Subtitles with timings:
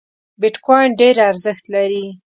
[0.39, 2.05] بیټ کواین ډېر ارزښت لري